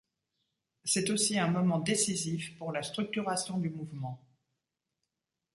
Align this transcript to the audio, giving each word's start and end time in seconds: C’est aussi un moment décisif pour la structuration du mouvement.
C’est 0.83 1.11
aussi 1.11 1.37
un 1.37 1.47
moment 1.47 1.77
décisif 1.77 2.57
pour 2.57 2.71
la 2.71 2.81
structuration 2.81 3.59
du 3.59 3.69
mouvement. 3.69 4.19